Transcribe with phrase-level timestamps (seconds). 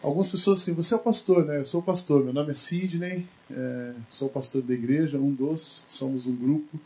[0.00, 1.58] Algumas pessoas assim, você é pastor, né?
[1.58, 6.24] Eu sou pastor, meu nome é Sidney, é, sou pastor da igreja, um dos, somos
[6.24, 6.78] um grupo.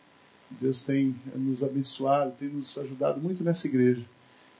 [0.50, 4.03] Deus tem nos abençoado, tem nos ajudado muito nessa igreja.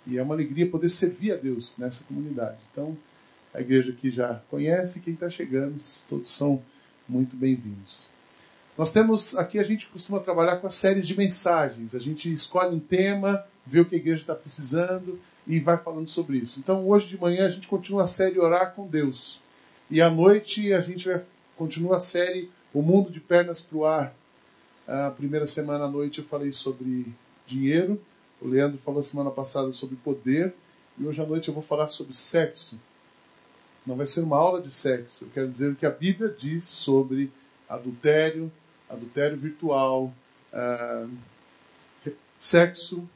[0.07, 2.59] E é uma alegria poder servir a Deus nessa comunidade.
[2.71, 2.97] Então,
[3.55, 5.77] a igreja aqui já conhece, quem está chegando,
[6.09, 6.63] todos são
[7.09, 8.09] muito bem-vindos.
[8.77, 11.95] Nós temos aqui, a gente costuma trabalhar com as séries de mensagens.
[11.95, 16.09] A gente escolhe um tema, vê o que a igreja está precisando e vai falando
[16.09, 16.61] sobre isso.
[16.61, 19.41] Então, hoje de manhã, a gente continua a série Orar com Deus.
[19.91, 21.23] E à noite, a gente vai,
[21.57, 24.15] continua a série O Mundo de Pernas para o Ar.
[24.87, 27.07] A primeira semana à noite eu falei sobre
[27.47, 28.01] dinheiro.
[28.41, 30.55] O Leandro falou semana passada sobre poder.
[30.99, 32.81] E hoje à noite eu vou falar sobre sexo.
[33.87, 35.25] Não vai ser uma aula de sexo.
[35.25, 37.33] Eu quero dizer o que a Bíblia diz sobre
[37.69, 38.51] adultério,
[38.89, 40.13] adultério virtual,
[40.53, 41.11] uh,
[42.37, 43.09] sexo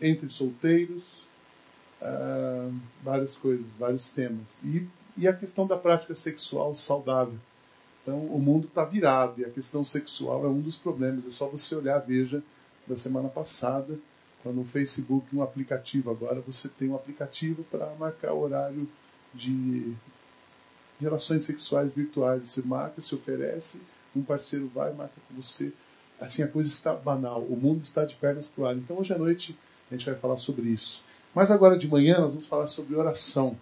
[0.00, 1.25] entre solteiros,
[2.00, 4.58] uh, várias coisas, vários temas.
[4.64, 7.38] E, e a questão da prática sexual saudável.
[8.02, 11.26] Então, o mundo está virado e a questão sexual é um dos problemas.
[11.26, 12.42] É só você olhar, veja,
[12.86, 13.98] da semana passada,
[14.42, 18.88] quando o Facebook, um aplicativo, agora você tem um aplicativo para marcar o horário
[19.34, 19.92] de
[21.00, 22.44] relações sexuais virtuais.
[22.44, 23.82] Você marca, se oferece,
[24.14, 25.72] um parceiro vai, marca com você.
[26.20, 27.42] Assim, a coisa está banal.
[27.42, 28.76] O mundo está de pernas para o ar.
[28.76, 29.58] Então, hoje à noite,
[29.90, 31.02] a gente vai falar sobre isso.
[31.36, 33.58] Mas agora de manhã, nós vamos falar sobre oração.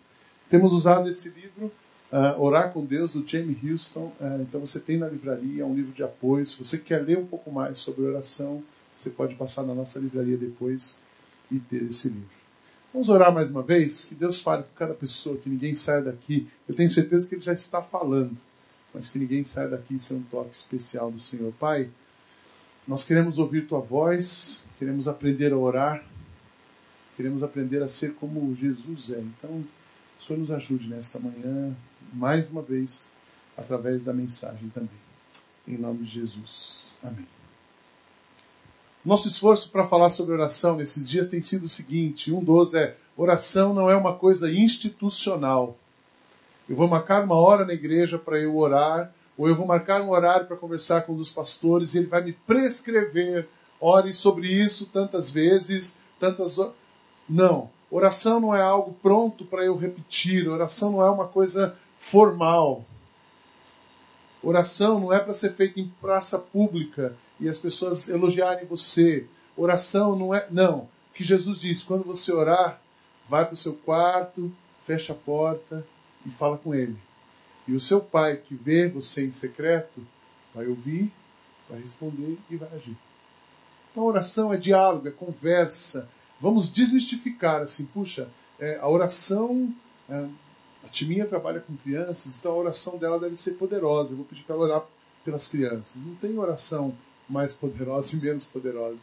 [0.48, 1.72] Temos usado esse livro,
[2.12, 4.12] uh, Orar com Deus, do Jamie Houston.
[4.20, 6.46] Uh, então, você tem na livraria, é um livro de apoio.
[6.46, 8.62] Se você quer ler um pouco mais sobre oração,
[8.94, 11.00] você pode passar na nossa livraria depois
[11.50, 12.28] e ter esse livro.
[12.92, 14.04] Vamos orar mais uma vez?
[14.04, 16.46] Que Deus fale com cada pessoa, que ninguém saia daqui.
[16.68, 18.36] Eu tenho certeza que Ele já está falando,
[18.94, 21.52] mas que ninguém saia daqui sem um toque especial do Senhor.
[21.58, 21.90] Pai,
[22.86, 26.04] nós queremos ouvir Tua voz, queremos aprender a orar,
[27.16, 29.20] queremos aprender a ser como Jesus é.
[29.20, 29.64] Então,
[30.18, 31.74] o Senhor nos ajude nesta manhã,
[32.12, 33.10] mais uma vez,
[33.56, 35.04] através da mensagem também.
[35.66, 36.98] Em nome de Jesus.
[37.02, 37.26] Amém.
[39.04, 42.96] Nosso esforço para falar sobre oração nesses dias tem sido o seguinte: um dos é
[43.16, 45.76] oração não é uma coisa institucional.
[46.68, 50.10] Eu vou marcar uma hora na igreja para eu orar, ou eu vou marcar um
[50.10, 53.46] horário para conversar com um dos pastores e ele vai me prescrever,
[53.78, 56.58] ore sobre isso tantas vezes, tantas.
[57.28, 57.70] Não.
[57.90, 62.84] Oração não é algo pronto para eu repetir, oração não é uma coisa formal.
[64.42, 69.26] Oração não é para ser feita em praça pública e as pessoas elogiarem você.
[69.56, 70.46] Oração não é.
[70.50, 70.80] Não.
[70.80, 72.80] O que Jesus diz: quando você orar,
[73.28, 74.52] vai para o seu quarto,
[74.86, 75.86] fecha a porta
[76.26, 76.96] e fala com ele.
[77.66, 80.06] E o seu pai, que vê você em secreto,
[80.54, 81.10] vai ouvir,
[81.68, 82.96] vai responder e vai agir.
[83.90, 86.08] Então, oração é diálogo, é conversa.
[86.40, 88.28] Vamos desmistificar assim, puxa,
[88.58, 89.72] é, a oração.
[90.08, 90.26] É,
[90.84, 94.12] a Timinha trabalha com crianças, então a oração dela deve ser poderosa.
[94.12, 94.84] Eu vou pedir para ela orar
[95.24, 95.96] pelas crianças.
[95.96, 96.94] Não tem oração
[97.28, 99.00] mais poderosa e menos poderosa.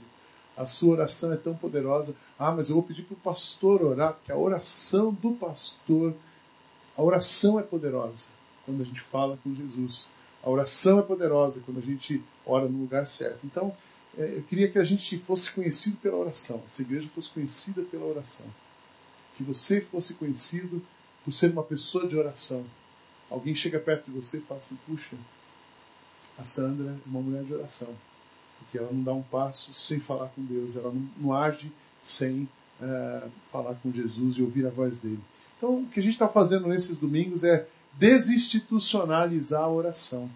[0.55, 2.15] A sua oração é tão poderosa.
[2.37, 6.13] Ah, mas eu vou pedir para o pastor orar, porque a oração do pastor,
[6.95, 8.27] a oração é poderosa
[8.65, 10.07] quando a gente fala com Jesus.
[10.43, 13.45] A oração é poderosa quando a gente ora no lugar certo.
[13.45, 13.75] Então,
[14.17, 18.45] eu queria que a gente fosse conhecido pela oração, essa igreja fosse conhecida pela oração.
[19.37, 20.81] Que você fosse conhecido
[21.23, 22.65] por ser uma pessoa de oração.
[23.29, 25.15] Alguém chega perto de você e fala assim: puxa,
[26.37, 27.95] a Sandra é uma mulher de oração
[28.61, 32.47] porque ela não dá um passo sem falar com Deus, ela não, não age sem
[32.79, 35.19] uh, falar com Jesus e ouvir a voz dele.
[35.57, 40.29] Então, o que a gente está fazendo nesses domingos é desinstitucionalizar a oração.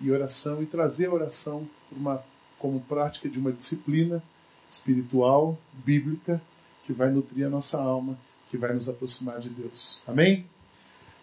[0.00, 2.24] E oração e trazer a oração uma,
[2.62, 4.22] como prática de uma disciplina
[4.70, 6.40] espiritual, bíblica,
[6.86, 8.16] que vai nutrir a nossa alma,
[8.48, 10.00] que vai nos aproximar de Deus.
[10.06, 10.46] Amém?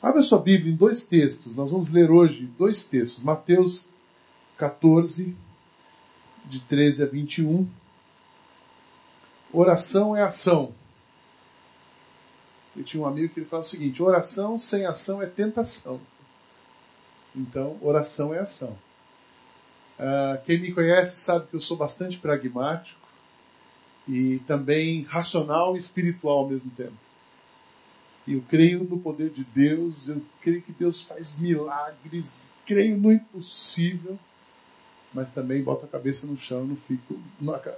[0.02, 1.56] Abra sua Bíblia em dois textos.
[1.56, 3.24] Nós vamos ler hoje dois textos.
[3.24, 3.88] Mateus
[4.58, 5.34] 14,
[6.46, 7.66] de 13 a 21.
[9.54, 10.74] Oração é ação.
[12.76, 16.02] Eu tinha um amigo que ele fala o seguinte: oração sem ação é tentação.
[17.34, 18.78] Então, oração é ação.
[20.00, 23.00] Uh, quem me conhece sabe que eu sou bastante pragmático
[24.08, 26.94] e também racional e espiritual ao mesmo tempo.
[28.28, 34.18] Eu creio no poder de Deus, eu creio que Deus faz milagres, creio no impossível
[35.14, 37.20] mas também boto a cabeça no chão, não fico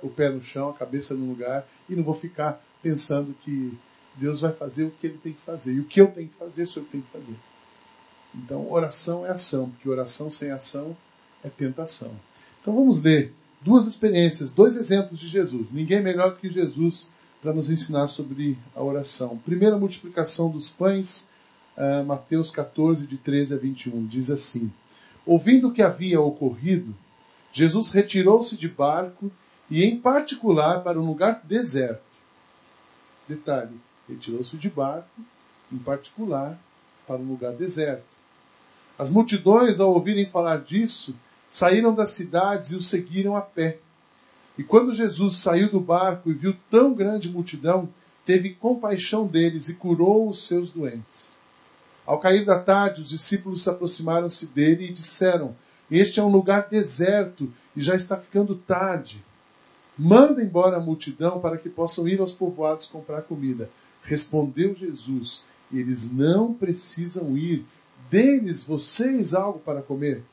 [0.02, 3.78] o pé no chão, a cabeça no lugar e não vou ficar pensando que
[4.16, 5.74] Deus vai fazer o que ele tem que fazer.
[5.74, 7.36] E o que eu tenho que fazer, sou eu tenho que fazer.
[8.36, 10.96] Então, oração é ação, porque oração sem ação
[11.44, 12.12] é tentação.
[12.62, 15.72] Então, vamos ler duas experiências, dois exemplos de Jesus.
[15.72, 17.10] Ninguém melhor do que Jesus
[17.42, 19.38] para nos ensinar sobre a oração.
[19.40, 21.30] Primeira multiplicação dos pães,
[21.76, 24.06] uh, Mateus 14, de 13 a 21.
[24.06, 24.72] Diz assim:
[25.26, 26.96] Ouvindo o que havia ocorrido,
[27.52, 29.32] Jesus retirou-se de barco
[29.70, 32.04] e, em particular, para um lugar deserto.
[33.28, 35.22] Detalhe: retirou-se de barco,
[35.72, 36.60] em particular,
[37.08, 38.04] para um lugar deserto.
[38.98, 41.16] As multidões, ao ouvirem falar disso,
[41.52, 43.78] saíram das cidades e o seguiram a pé.
[44.58, 47.90] E quando Jesus saiu do barco e viu tão grande multidão,
[48.26, 51.36] teve compaixão deles e curou os seus doentes.
[52.06, 55.54] Ao cair da tarde, os discípulos se aproximaram-se dele e disseram:
[55.90, 59.24] Este é um lugar deserto e já está ficando tarde.
[59.98, 63.70] Manda embora a multidão para que possam ir aos povoados comprar comida.
[64.04, 67.66] Respondeu Jesus: Eles não precisam ir.
[68.10, 70.24] Deles vocês algo para comer.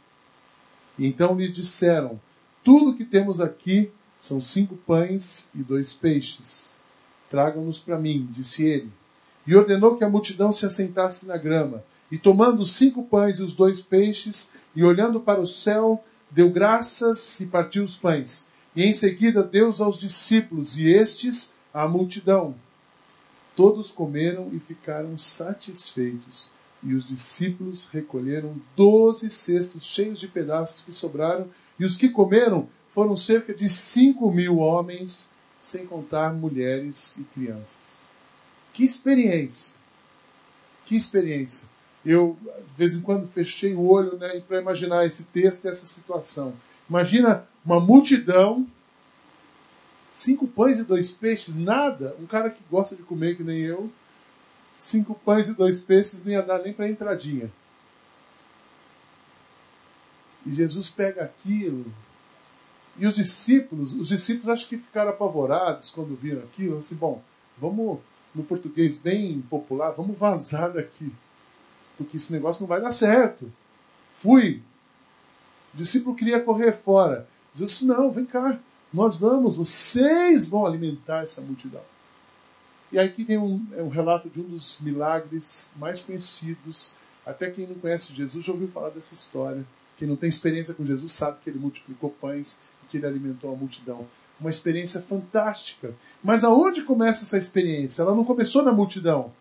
[0.99, 2.21] Então lhe disseram:
[2.65, 6.75] Tudo que temos aqui são cinco pães e dois peixes.
[7.31, 8.91] Tragam-nos para mim, disse ele.
[9.47, 11.85] E ordenou que a multidão se assentasse na grama.
[12.11, 16.50] E tomando os cinco pães e os dois peixes, e olhando para o céu, deu
[16.50, 18.49] graças e partiu os pães.
[18.75, 22.55] E em seguida deu-os aos discípulos, e estes à multidão.
[23.55, 26.51] Todos comeram e ficaram satisfeitos.
[26.83, 31.49] E os discípulos recolheram doze cestos cheios de pedaços que sobraram,
[31.79, 38.13] e os que comeram foram cerca de cinco mil homens, sem contar mulheres e crianças.
[38.73, 39.75] Que experiência!
[40.87, 41.69] Que experiência!
[42.05, 45.85] Eu, de vez em quando, fechei o olho né, para imaginar esse texto e essa
[45.85, 46.55] situação.
[46.89, 48.67] Imagina uma multidão,
[50.11, 52.17] cinco pães e dois peixes, nada.
[52.21, 53.91] Um cara que gosta de comer que nem eu,
[54.79, 57.51] cinco pães e dois peixes não ia dar nem para entradinha.
[60.47, 61.85] E Jesus pega aquilo,
[62.97, 67.21] e os discípulos, os discípulos acho que ficaram apavorados quando viram aquilo, assim, bom,
[67.61, 67.99] vamos,
[68.33, 71.13] no português bem popular, vamos vazar daqui,
[71.97, 73.53] porque esse negócio não vai dar certo.
[74.13, 74.63] Fui.
[75.75, 77.29] O discípulo queria correr fora.
[77.53, 78.61] Jesus disse, não, vem cá,
[78.95, 81.83] nós vamos, vocês vão alimentar essa multidão.
[82.90, 86.93] E aqui tem um, é um relato de um dos milagres mais conhecidos.
[87.26, 89.64] Até quem não conhece Jesus já ouviu falar dessa história.
[89.99, 93.56] Quem não tem experiência com Jesus sabe que ele multiplicou pães que ele alimentou a
[93.56, 94.06] multidão.
[94.40, 95.94] Uma experiência fantástica.
[96.23, 98.02] Mas aonde começa essa experiência?
[98.02, 99.32] Ela não começou na multidão.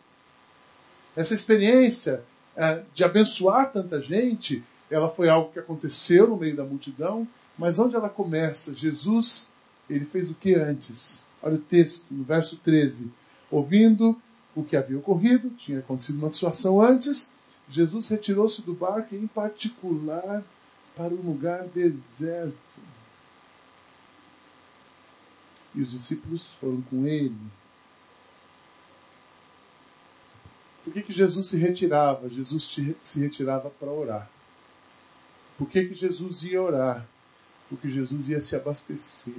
[1.15, 2.23] Essa experiência
[2.55, 7.27] é, de abençoar tanta gente, ela foi algo que aconteceu no meio da multidão,
[7.57, 8.73] mas onde ela começa?
[8.73, 9.51] Jesus,
[9.89, 11.25] ele fez o que antes?
[11.41, 13.09] Olha o texto, no verso 13.
[13.49, 14.19] Ouvindo
[14.55, 17.33] o que havia ocorrido, tinha acontecido uma situação antes,
[17.69, 20.43] Jesus retirou-se do barco em particular,
[20.95, 22.57] para um lugar deserto
[25.77, 27.37] e os discípulos foram com ele.
[30.83, 32.27] Por que, que Jesus se retirava?
[32.27, 34.29] Jesus se retirava para orar.
[35.55, 37.05] Por que, que Jesus ia orar?
[37.69, 39.35] Porque Jesus ia se abastecer.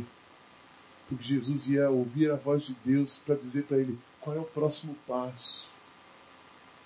[1.08, 4.44] Porque Jesus ia ouvir a voz de Deus para dizer para ele qual é o
[4.44, 5.69] próximo passo.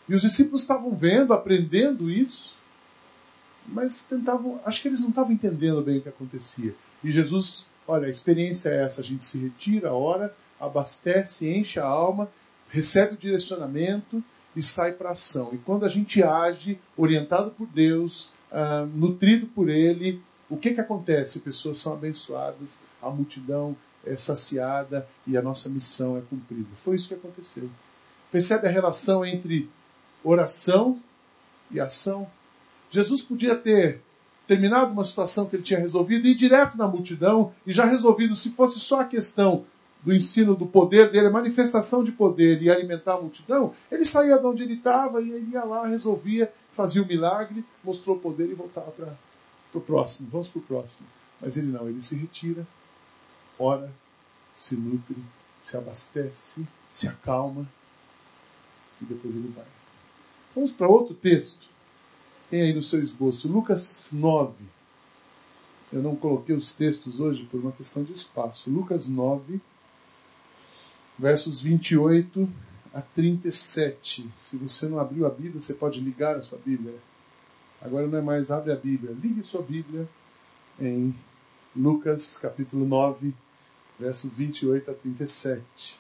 [0.09, 2.55] E os discípulos estavam vendo, aprendendo isso,
[3.67, 6.75] mas tentavam, acho que eles não estavam entendendo bem o que acontecia.
[7.03, 11.85] E Jesus Olha, a experiência é essa: a gente se retira, ora, abastece, enche a
[11.85, 12.31] alma,
[12.69, 14.23] recebe o direcionamento
[14.55, 15.51] e sai para ação.
[15.53, 20.81] E quando a gente age, orientado por Deus, uh, nutrido por Ele, o que, que
[20.81, 21.41] acontece?
[21.41, 26.69] Pessoas são abençoadas, a multidão é saciada e a nossa missão é cumprida.
[26.85, 27.69] Foi isso que aconteceu.
[28.31, 29.69] Percebe a relação entre
[30.25, 30.99] oração
[31.71, 32.27] e ação?
[32.91, 34.01] Jesus podia ter
[34.47, 38.51] terminado uma situação que ele tinha resolvido, ir direto na multidão e já resolvido, se
[38.51, 39.65] fosse só a questão
[40.03, 44.45] do ensino do poder dele, manifestação de poder e alimentar a multidão, ele saía de
[44.45, 48.55] onde ele estava e ele ia lá, resolvia, fazia o milagre, mostrou o poder e
[48.55, 49.15] voltava para
[49.73, 50.29] o próximo.
[50.31, 51.07] Vamos para o próximo.
[51.41, 52.67] Mas ele não, ele se retira,
[53.63, 53.93] ora,
[54.53, 55.17] se nutre,
[55.63, 57.67] se abastece, se acalma
[59.01, 59.67] e depois ele vai.
[60.55, 61.73] Vamos para outro texto
[62.53, 64.53] tem aí no seu esboço Lucas 9.
[65.91, 68.69] Eu não coloquei os textos hoje por uma questão de espaço.
[68.69, 69.59] Lucas 9,
[71.19, 72.47] versos 28
[72.93, 74.29] a 37.
[74.37, 76.95] Se você não abriu a Bíblia, você pode ligar a sua Bíblia.
[77.81, 79.17] Agora não é mais abre a Bíblia.
[79.19, 80.07] Ligue sua Bíblia
[80.79, 81.15] em
[81.75, 83.33] Lucas capítulo 9,
[84.03, 85.99] versos 28 a 37.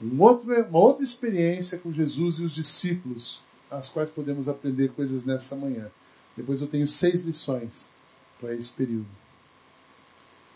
[0.00, 3.40] Um outro, uma outra experiência com Jesus e os discípulos
[3.70, 5.90] as quais podemos aprender coisas nessa manhã.
[6.36, 7.90] Depois eu tenho seis lições
[8.40, 9.06] para esse período.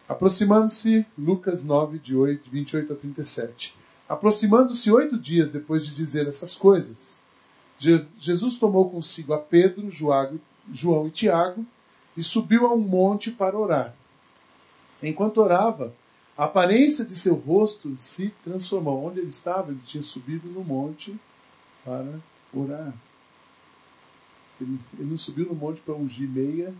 [0.08, 3.76] Aproximando-se, Lucas 9, de 8, 28 a 37.
[4.08, 7.18] Aproximando-se oito dias depois de dizer essas coisas,
[7.78, 11.66] Jesus tomou consigo a Pedro, João e Tiago
[12.16, 13.94] e subiu a um monte para orar.
[15.02, 15.92] Enquanto orava,
[16.36, 19.06] a aparência de seu rosto se transformou.
[19.06, 21.18] Onde ele estava, ele tinha subido no monte
[21.84, 22.20] para
[22.52, 22.92] orar.
[24.60, 26.74] Ele, ele não subiu no monte para ungir meia,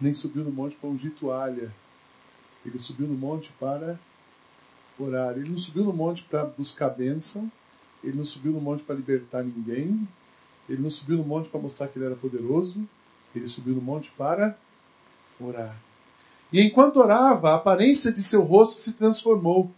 [0.00, 1.72] nem subiu no monte para ungir toalha.
[2.64, 3.98] Ele subiu no monte para
[4.98, 5.36] orar.
[5.36, 7.50] Ele não subiu no monte para buscar bênção.
[8.02, 10.08] Ele não subiu no monte para libertar ninguém.
[10.68, 12.88] Ele não subiu no monte para mostrar que ele era poderoso.
[13.34, 14.56] Ele subiu no monte para
[15.38, 15.76] orar.
[16.54, 19.72] E enquanto orava, a aparência de seu rosto se transformou,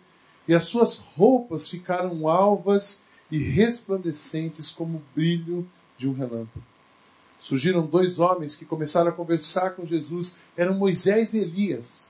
[0.47, 5.67] e as suas roupas ficaram alvas e resplandecentes como o brilho
[5.97, 6.63] de um relâmpago.
[7.41, 12.07] Surgiram dois homens que começaram a conversar com Jesus, eram Moisés e Elias,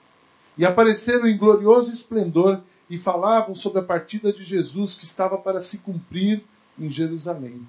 [0.58, 5.60] e apareceram em glorioso esplendor e falavam sobre a partida de Jesus que estava para
[5.60, 6.42] se cumprir
[6.76, 7.60] em Jerusalém.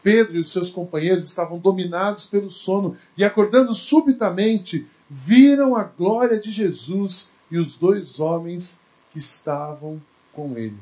[0.00, 6.40] Pedro e os seus companheiros estavam dominados pelo sono e, acordando subitamente, viram a glória
[6.40, 8.80] de Jesus e os dois homens
[9.12, 10.00] que estavam
[10.32, 10.78] com ele.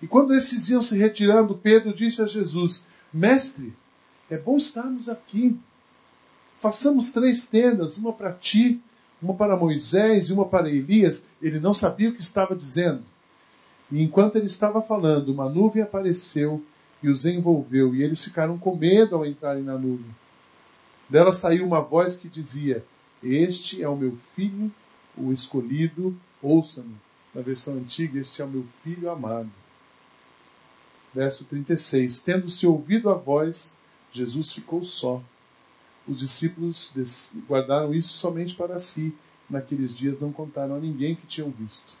[0.00, 3.74] E quando esses iam se retirando, Pedro disse a Jesus: Mestre,
[4.30, 5.58] é bom estarmos aqui.
[6.60, 8.80] Façamos três tendas, uma para ti,
[9.20, 11.26] uma para Moisés e uma para Elias.
[11.42, 13.02] Ele não sabia o que estava dizendo.
[13.90, 16.62] E enquanto ele estava falando, uma nuvem apareceu
[17.02, 20.14] e os envolveu, e eles ficaram com medo ao entrarem na nuvem.
[21.08, 22.84] Dela saiu uma voz que dizia:
[23.22, 24.70] Este é o meu filho,
[25.16, 26.94] o escolhido, ouça-me.
[27.34, 29.50] Na versão antiga, este é o meu filho amado.
[31.14, 33.76] Verso 36: Tendo-se ouvido a voz,
[34.12, 35.22] Jesus ficou só.
[36.06, 36.94] Os discípulos
[37.48, 39.14] guardaram isso somente para si.
[39.48, 41.92] Naqueles dias não contaram a ninguém que tinham visto.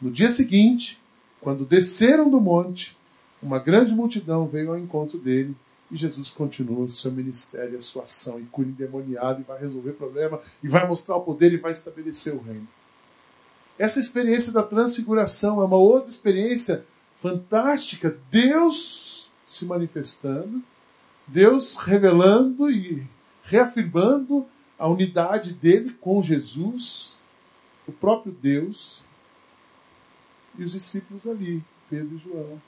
[0.00, 1.00] No dia seguinte,
[1.40, 2.96] quando desceram do monte,
[3.42, 5.54] uma grande multidão veio ao encontro dele
[5.90, 9.92] e Jesus continua o seu ministério, a sua ação, e cura endemoniado, e vai resolver
[9.92, 12.66] problema, e vai mostrar o poder e vai estabelecer o reino.
[13.78, 16.84] Essa experiência da transfiguração é uma outra experiência
[17.20, 18.16] fantástica.
[18.30, 20.62] Deus se manifestando,
[21.26, 23.06] Deus revelando e
[23.44, 24.46] reafirmando
[24.78, 27.16] a unidade dele com Jesus,
[27.86, 29.02] o próprio Deus,
[30.58, 32.60] e os discípulos ali, Pedro e João.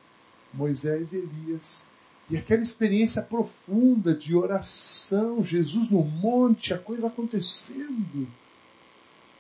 [0.52, 1.87] Moisés e Elias.
[2.30, 8.28] E aquela experiência profunda de oração, Jesus no monte, a coisa acontecendo.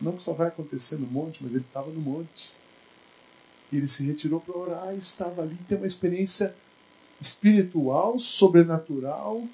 [0.00, 2.50] Não que só vai acontecer no monte, mas ele estava no monte.
[3.70, 5.58] E ele se retirou para orar e estava ali.
[5.68, 6.54] Tem uma experiência
[7.20, 9.46] espiritual, sobrenatural,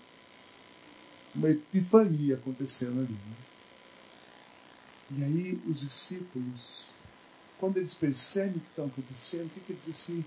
[1.34, 3.12] uma epifania acontecendo ali.
[3.12, 3.36] Né?
[5.10, 6.86] E aí os discípulos,
[7.58, 10.24] quando eles percebem o que está acontecendo, o que, que eles dizem assim?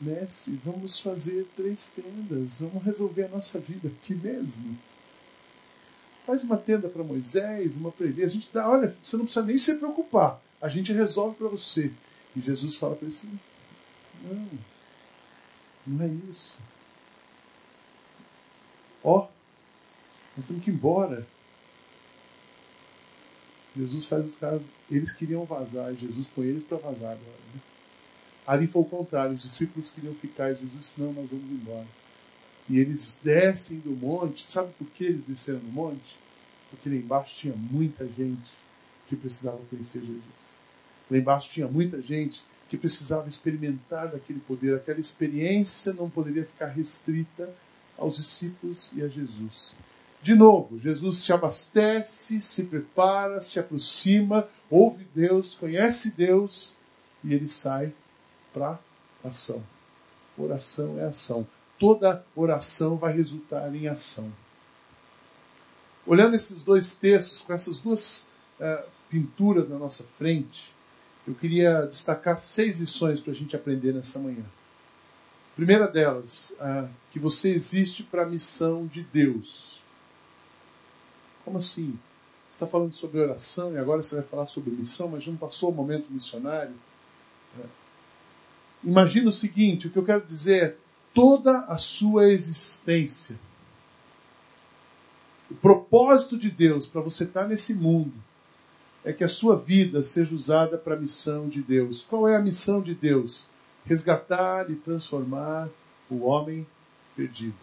[0.00, 4.78] Mestre, vamos fazer três tendas, vamos resolver a nossa vida aqui mesmo.
[6.26, 8.30] Faz uma tenda para Moisés, uma para Elias.
[8.30, 11.92] A gente dá, olha, você não precisa nem se preocupar, a gente resolve para você.
[12.36, 13.24] E Jesus fala para eles:
[14.22, 14.48] não,
[15.86, 16.58] não é isso.
[19.02, 19.28] Ó,
[20.36, 21.26] nós temos que ir embora.
[23.76, 27.38] Jesus faz os caras, eles queriam vazar, Jesus põe eles para vazar agora.
[27.54, 27.60] Né?
[28.48, 31.86] Ali foi o contrário, os discípulos queriam ficar e Jesus disse: Não, nós vamos embora.
[32.66, 34.50] E eles descem do monte.
[34.50, 36.18] Sabe por que eles desceram do monte?
[36.70, 38.50] Porque lá embaixo tinha muita gente
[39.06, 40.22] que precisava conhecer Jesus.
[41.10, 44.76] Lá embaixo tinha muita gente que precisava experimentar daquele poder.
[44.76, 47.54] Aquela experiência não poderia ficar restrita
[47.98, 49.76] aos discípulos e a Jesus.
[50.22, 56.78] De novo, Jesus se abastece, se prepara, se aproxima, ouve Deus, conhece Deus
[57.22, 57.92] e ele sai
[58.58, 58.80] para
[59.24, 59.62] ação.
[60.36, 61.46] Oração é ação.
[61.78, 64.32] Toda oração vai resultar em ação.
[66.04, 70.74] Olhando esses dois textos, com essas duas uh, pinturas na nossa frente,
[71.26, 74.44] eu queria destacar seis lições para a gente aprender nessa manhã.
[75.54, 79.82] primeira delas, uh, que você existe para a missão de Deus.
[81.44, 81.98] Como assim?
[82.48, 85.70] Você está falando sobre oração e agora você vai falar sobre missão, mas não passou
[85.70, 86.74] o momento missionário?
[88.82, 90.76] Imagina o seguinte: o que eu quero dizer é
[91.12, 93.36] toda a sua existência.
[95.50, 98.12] O propósito de Deus para você estar nesse mundo
[99.04, 102.02] é que a sua vida seja usada para a missão de Deus.
[102.02, 103.48] Qual é a missão de Deus?
[103.86, 105.68] Resgatar e transformar
[106.10, 106.66] o homem
[107.16, 107.56] perdido.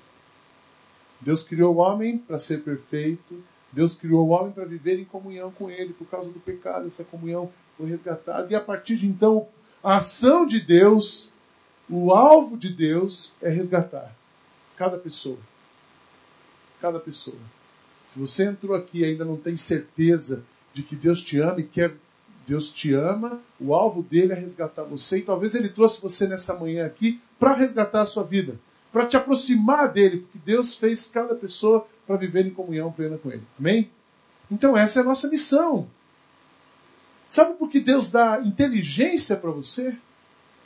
[1.21, 3.43] Deus criou o homem para ser perfeito.
[3.71, 5.93] Deus criou o homem para viver em comunhão com Ele.
[5.93, 8.51] Por causa do pecado, essa comunhão foi resgatada.
[8.51, 9.47] E a partir de então,
[9.85, 11.31] a ação de Deus,
[11.87, 14.15] o alvo de Deus é resgatar
[14.75, 15.37] cada pessoa.
[16.81, 17.37] cada pessoa.
[18.03, 21.63] Se você entrou aqui e ainda não tem certeza de que Deus te ama e
[21.63, 21.95] quer
[22.47, 26.57] Deus te ama, o alvo dele é resgatar você, e talvez ele trouxe você nessa
[26.59, 28.59] manhã aqui para resgatar a sua vida,
[28.91, 33.31] para te aproximar dele, porque Deus fez cada pessoa para viver em comunhão plena com
[33.31, 33.43] ele.
[33.57, 33.89] Amém?
[34.49, 35.87] Então essa é a nossa missão.
[37.27, 39.95] Sabe por que Deus dá inteligência para você?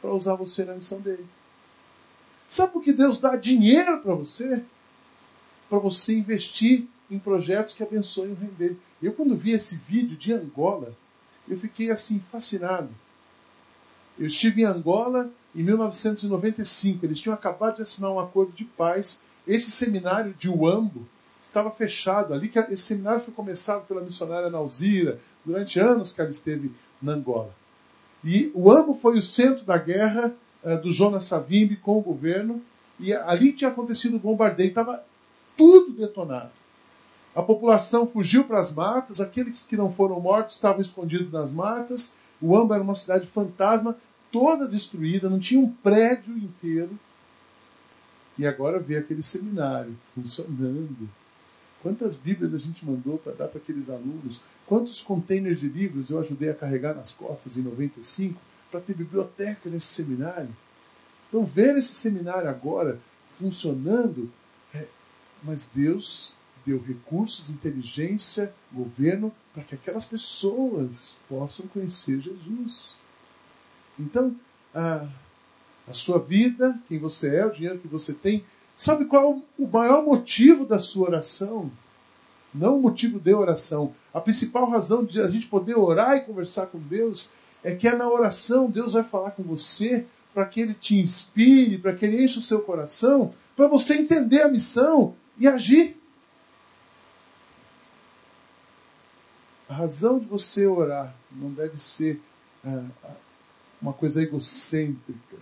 [0.02, 1.26] Para usar você na missão dele.
[2.48, 4.64] Sabe por que Deus dá dinheiro para você?
[5.70, 8.80] Para você investir em projetos que abençoem o reino dele.
[9.02, 10.94] Eu, quando vi esse vídeo de Angola,
[11.48, 12.90] eu fiquei assim, fascinado.
[14.18, 17.06] Eu estive em Angola em 1995.
[17.06, 19.24] Eles tinham acabado de assinar um acordo de paz.
[19.48, 21.08] Esse seminário de Uambo
[21.40, 22.34] estava fechado.
[22.34, 27.14] Ali que esse seminário foi começado pela missionária Nauzira, durante anos que ela esteve na
[27.14, 27.54] Angola.
[28.24, 32.62] E o Uambo foi o centro da guerra uh, do Jonas Savimbi com o governo.
[33.00, 34.70] E ali tinha acontecido o bombardeio.
[34.70, 35.04] Estava
[35.56, 36.52] tudo detonado.
[37.34, 42.16] A população fugiu para as matas, aqueles que não foram mortos estavam escondidos nas matas.
[42.42, 43.96] O Amba era uma cidade fantasma,
[44.32, 46.98] toda destruída, não tinha um prédio inteiro.
[48.38, 51.10] E agora vê aquele seminário funcionando.
[51.82, 54.42] Quantas Bíblias a gente mandou para dar para aqueles alunos?
[54.66, 59.70] Quantos containers de livros eu ajudei a carregar nas costas em 95 para ter biblioteca
[59.70, 60.56] nesse seminário?
[61.28, 63.00] Então, ver esse seminário agora
[63.40, 64.30] funcionando,
[64.74, 64.86] é,
[65.44, 72.86] mas Deus deu recursos, inteligência, governo, para que aquelas pessoas possam conhecer Jesus.
[73.98, 74.36] Então,
[74.74, 75.08] a,
[75.88, 78.44] a sua vida, quem você é, o dinheiro que você tem,
[78.80, 81.70] sabe qual é o maior motivo da sua oração?
[82.54, 83.94] Não o motivo de oração.
[84.14, 87.94] A principal razão de a gente poder orar e conversar com Deus é que é
[87.94, 92.24] na oração Deus vai falar com você para que Ele te inspire, para que Ele
[92.24, 95.98] enche o seu coração, para você entender a missão e agir.
[99.68, 102.22] A razão de você orar não deve ser
[102.66, 102.86] ah,
[103.82, 105.38] uma coisa egocêntrica.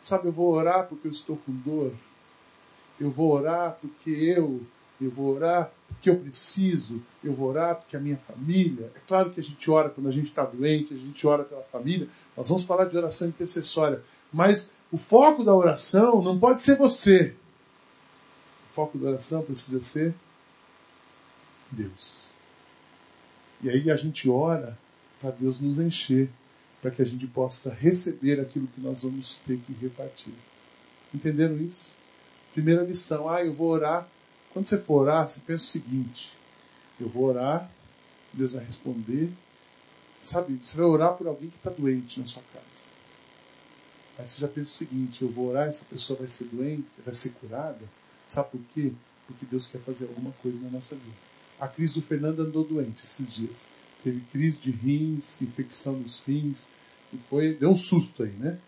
[0.00, 1.92] Sabe, eu vou orar porque eu estou com dor.
[3.00, 4.60] Eu vou orar porque eu.
[5.00, 7.02] Eu vou orar porque eu preciso.
[7.24, 8.92] Eu vou orar porque a minha família.
[8.94, 11.62] É claro que a gente ora quando a gente está doente, a gente ora pela
[11.62, 12.06] família.
[12.36, 14.02] Nós vamos falar de oração intercessória.
[14.30, 17.34] Mas o foco da oração não pode ser você.
[18.68, 20.14] O foco da oração precisa ser
[21.70, 22.28] Deus.
[23.62, 24.78] E aí a gente ora
[25.20, 26.30] para Deus nos encher,
[26.80, 30.32] para que a gente possa receber aquilo que nós vamos ter que repartir.
[31.14, 31.92] Entenderam isso?
[32.60, 34.06] Primeira lição: ah, eu vou orar.
[34.52, 36.36] Quando você for orar, você pensa o seguinte:
[37.00, 37.70] eu vou orar,
[38.34, 39.32] Deus vai responder.
[40.18, 42.84] Sabe, você vai orar por alguém que está doente na sua casa.
[44.18, 47.14] Aí você já pensa o seguinte: eu vou orar, essa pessoa vai ser doente, vai
[47.14, 47.80] ser curada.
[48.26, 48.92] Sabe por quê?
[49.26, 51.16] Porque Deus quer fazer alguma coisa na nossa vida.
[51.58, 53.68] A crise do Fernando andou doente esses dias.
[54.04, 56.68] Teve crise de rins, infecção nos rins.
[57.10, 58.58] E foi, deu um susto aí, né?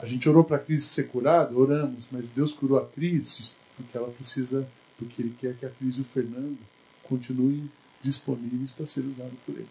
[0.00, 3.96] A gente orou para a crise ser curada, oramos, mas Deus curou a crise porque
[3.96, 4.66] ela precisa,
[4.98, 6.58] porque Ele quer que a crise do Fernando
[7.02, 9.68] continue disponíveis para ser usado por Ele.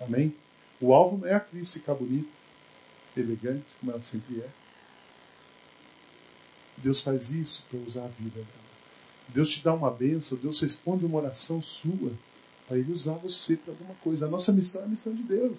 [0.00, 0.34] Amém?
[0.80, 2.28] O alvo é a crise ficar bonita,
[3.16, 4.48] elegante, como ela sempre é.
[6.76, 8.64] Deus faz isso para usar a vida dela.
[9.28, 12.12] Deus te dá uma benção, Deus responde uma oração sua
[12.66, 14.26] para Ele usar você para alguma coisa.
[14.26, 15.58] A nossa missão é a missão de Deus.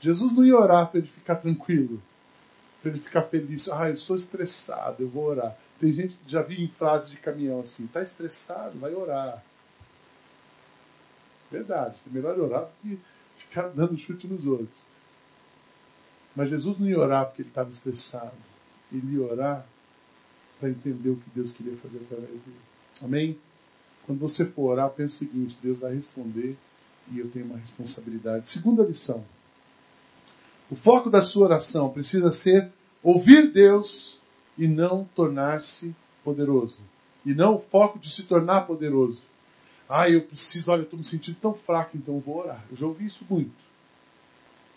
[0.00, 2.02] Jesus não ia orar para ele ficar tranquilo,
[2.86, 3.68] para ele ficar feliz.
[3.68, 5.56] Ah, eu estou estressado, eu vou orar.
[5.80, 9.42] Tem gente que já vi em frase de caminhão assim: está estressado, vai orar.
[11.50, 13.00] Verdade, é melhor orar do que
[13.36, 14.82] ficar dando chute nos outros.
[16.34, 18.36] Mas Jesus não ia orar porque ele estava estressado.
[18.92, 19.66] Ele ia orar
[20.60, 22.56] para entender o que Deus queria fazer através dele.
[23.02, 23.38] Amém?
[24.04, 26.56] Quando você for orar, pense o seguinte: Deus vai responder
[27.10, 28.48] e eu tenho uma responsabilidade.
[28.48, 29.24] Segunda lição:
[30.70, 32.70] o foco da sua oração precisa ser
[33.02, 34.20] ouvir Deus
[34.58, 36.80] e não tornar-se poderoso.
[37.24, 39.22] E não o foco de se tornar poderoso.
[39.88, 42.64] Ah, eu preciso, olha, eu estou me sentindo tão fraco, então eu vou orar.
[42.70, 43.52] Eu já ouvi isso muito.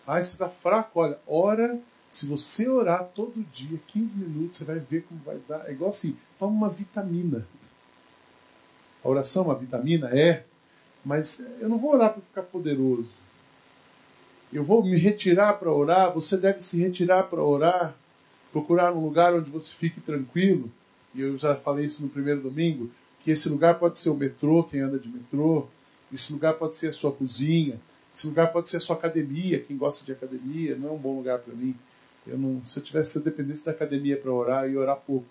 [0.06, 1.00] Ah, você está fraco?
[1.00, 5.70] Olha, ora se você orar todo dia, 15 minutos, você vai ver como vai dar.
[5.70, 7.48] É igual assim, toma uma vitamina.
[9.04, 10.10] A oração é uma vitamina?
[10.10, 10.44] É.
[11.06, 13.12] Mas eu não vou orar para ficar poderoso.
[14.52, 16.14] Eu vou me retirar para orar.
[16.14, 17.96] Você deve se retirar para orar.
[18.52, 20.72] Procurar um lugar onde você fique tranquilo.
[21.14, 22.90] E eu já falei isso no primeiro domingo.
[23.22, 25.68] Que esse lugar pode ser o metrô, quem anda de metrô.
[26.12, 27.80] Esse lugar pode ser a sua cozinha.
[28.14, 30.76] Esse lugar pode ser a sua academia, quem gosta de academia.
[30.76, 31.76] Não é um bom lugar para mim.
[32.26, 34.98] Eu não, se eu tivesse, se eu dependesse da academia para orar, eu ia orar
[34.98, 35.28] pouco.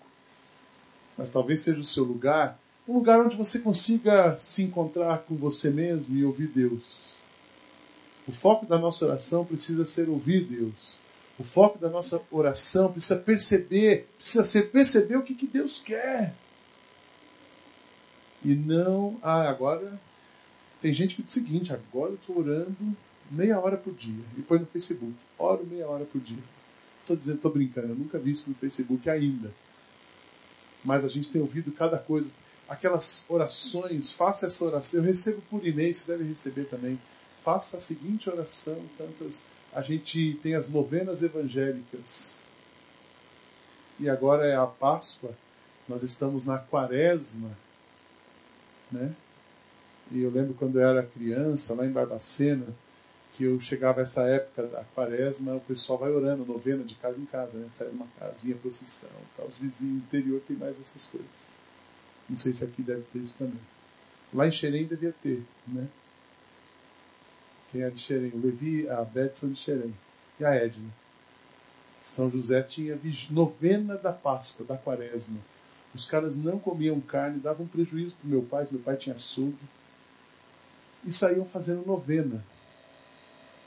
[1.17, 5.69] mas talvez seja o seu lugar, um lugar onde você consiga se encontrar com você
[5.69, 7.18] mesmo e ouvir Deus.
[8.29, 10.99] O foco da nossa oração precisa ser ouvir Deus.
[11.39, 16.35] O foco da nossa oração precisa perceber, precisa ser perceber o que, que Deus quer.
[18.45, 19.99] E não, ah, agora
[20.79, 22.95] tem gente que diz o seguinte, agora eu estou orando
[23.31, 24.23] meia hora por dia.
[24.37, 26.43] E põe no Facebook, oro meia hora por dia.
[27.01, 29.51] Estou dizendo, estou brincando, eu nunca vi isso no Facebook ainda.
[30.85, 32.31] Mas a gente tem ouvido cada coisa.
[32.67, 34.99] Aquelas orações, faça essa oração.
[34.99, 36.99] Eu recebo por e-mail, você deve receber também.
[37.49, 39.47] Faça a seguinte oração, tantas.
[39.73, 42.37] A gente tem as novenas evangélicas.
[43.99, 45.35] E agora é a Páscoa.
[45.87, 47.57] Nós estamos na quaresma
[48.91, 49.15] né?
[50.11, 52.67] E eu lembro quando eu era criança, lá em Barbacena,
[53.33, 57.25] que eu chegava essa época da quaresma, o pessoal vai orando, novena de casa em
[57.25, 57.65] casa, né?
[57.71, 59.43] Sai de uma casa, vinha procissão, tá?
[59.43, 61.49] os vizinhos do interior tem mais essas coisas.
[62.29, 63.59] Não sei se aqui deve ter isso também.
[64.31, 65.87] Lá em Xerém devia ter, né?
[67.71, 68.31] Quem é de Xerém?
[68.33, 69.93] O Levi, a Beth são de Xerém.
[70.39, 70.89] E a Edna.
[71.99, 72.97] São José tinha
[73.29, 75.37] novena da Páscoa, da quaresma.
[75.93, 79.57] Os caras não comiam carne, davam prejuízo para meu pai, que meu pai tinha açougue.
[81.05, 82.43] E saíam fazendo novena.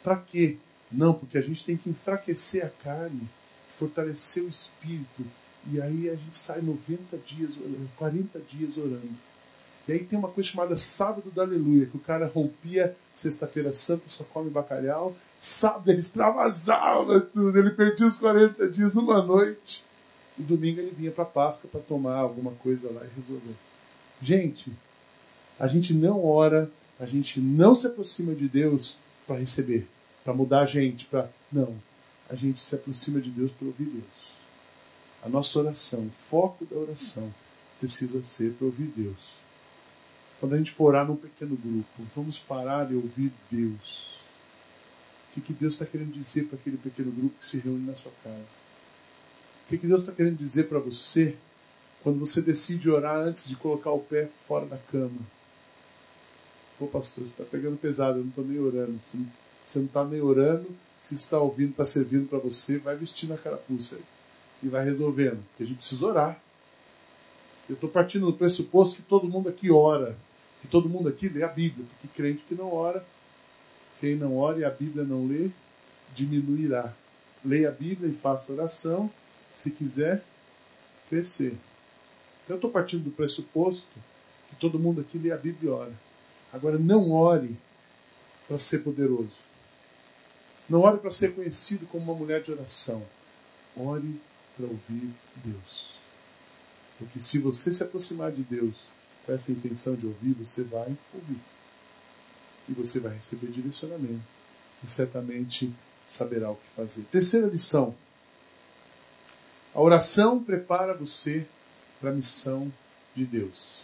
[0.02, 0.58] Para quê?
[0.90, 3.28] Não, porque a gente tem que enfraquecer a carne,
[3.70, 5.24] fortalecer o espírito.
[5.70, 7.56] E aí a gente sai 90 dias,
[7.96, 9.31] 40 dias orando.
[9.88, 14.04] E aí tem uma coisa chamada Sábado da Aleluia, que o cara rompia sexta-feira santa,
[14.06, 15.16] só come bacalhau.
[15.38, 19.84] Sábado ele extravasava tudo, ele perdia os 40 dias numa noite.
[20.38, 23.54] E domingo ele vinha para Páscoa para tomar alguma coisa lá e resolver.
[24.20, 24.72] Gente,
[25.58, 29.88] a gente não ora, a gente não se aproxima de Deus para receber,
[30.24, 31.74] para mudar a gente, para não.
[32.30, 34.32] A gente se aproxima de Deus para ouvir Deus.
[35.22, 37.32] A nossa oração, o foco da oração
[37.78, 39.42] precisa ser para ouvir Deus.
[40.42, 44.18] Quando a gente for orar num pequeno grupo, vamos parar e ouvir Deus.
[45.30, 47.94] O que, que Deus está querendo dizer para aquele pequeno grupo que se reúne na
[47.94, 48.56] sua casa?
[49.64, 51.36] O que Deus está querendo dizer para você
[52.02, 55.20] quando você decide orar antes de colocar o pé fora da cama?
[56.76, 59.00] Pô, pastor, você está pegando pesado, eu não estou nem orando.
[59.00, 59.24] Se
[59.62, 60.66] você não está nem orando,
[60.98, 64.02] se está ouvindo, está servindo para você, vai vestindo a carapuça aí.
[64.60, 65.40] E vai resolvendo.
[65.50, 66.42] Porque a gente precisa orar.
[67.68, 70.18] Eu estou partindo do pressuposto que todo mundo aqui ora.
[70.62, 71.84] Que todo mundo aqui lê a Bíblia.
[71.90, 73.04] Porque crente que não ora,
[74.00, 75.50] quem não ora e a Bíblia não lê,
[76.14, 76.94] diminuirá.
[77.44, 79.10] Leia a Bíblia e faça oração
[79.54, 80.24] se quiser
[81.10, 81.58] crescer.
[82.42, 83.92] Então eu estou partindo do pressuposto
[84.48, 85.92] que todo mundo aqui lê a Bíblia e ora.
[86.52, 87.56] Agora não ore
[88.46, 89.38] para ser poderoso.
[90.68, 93.02] Não ore para ser conhecido como uma mulher de oração.
[93.76, 94.20] Ore
[94.56, 95.92] para ouvir Deus.
[96.98, 98.86] Porque se você se aproximar de Deus
[99.24, 101.40] com essa intenção de ouvir, você vai ouvir.
[102.68, 104.22] E você vai receber direcionamento.
[104.82, 105.72] E certamente
[106.04, 107.02] saberá o que fazer.
[107.04, 107.94] Terceira lição
[109.74, 111.46] a oração prepara você
[112.00, 112.70] para a missão
[113.14, 113.80] de Deus.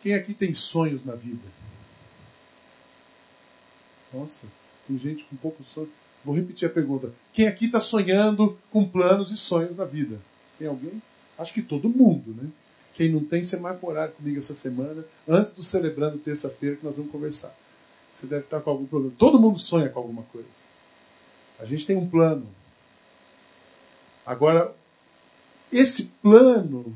[0.00, 1.42] Quem aqui tem sonhos na vida?
[4.12, 4.46] Nossa,
[4.86, 5.90] tem gente com pouco sonho.
[6.24, 7.12] Vou repetir a pergunta.
[7.32, 10.20] Quem aqui está sonhando com planos e sonhos na vida?
[10.56, 11.02] Tem alguém?
[11.36, 12.48] Acho que todo mundo, né?
[12.98, 16.84] Quem não tem, você marca um horário comigo essa semana, antes do celebrando terça-feira, que
[16.84, 17.56] nós vamos conversar.
[18.12, 19.14] Você deve estar com algum problema.
[19.16, 20.62] Todo mundo sonha com alguma coisa.
[21.58, 22.46] A gente tem um plano,
[24.28, 24.74] Agora,
[25.72, 26.94] esse plano,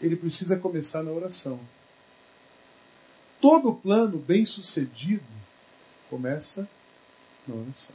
[0.00, 1.60] ele precisa começar na oração.
[3.40, 5.22] Todo plano bem sucedido
[6.10, 6.68] começa
[7.46, 7.94] na oração.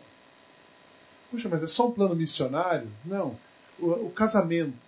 [1.29, 2.89] Puxa, mas é só um plano missionário?
[3.03, 3.37] Não.
[3.77, 4.86] O, o casamento.